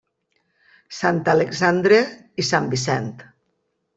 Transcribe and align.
Sant 0.99 1.19
Alexandre 1.33 2.01
i 2.45 2.47
Sant 2.49 2.73
Vicent. 2.75 3.13